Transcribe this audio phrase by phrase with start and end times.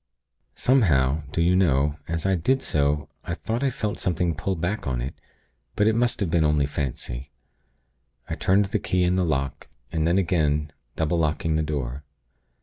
[0.55, 4.87] Somehow, do you know, as I did so, I thought I felt something pull back
[4.87, 5.13] on it;
[5.75, 7.29] but it must have been only fancy.
[8.27, 12.03] I turned the key in the lock, and then again, double locking the door.